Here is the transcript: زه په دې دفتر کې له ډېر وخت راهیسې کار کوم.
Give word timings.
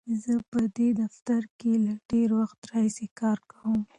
زه 0.21 0.33
په 0.51 0.61
دې 0.77 0.89
دفتر 1.01 1.41
کې 1.59 1.73
له 1.85 1.93
ډېر 2.11 2.29
وخت 2.39 2.59
راهیسې 2.71 3.07
کار 3.19 3.37
کوم. 3.51 3.81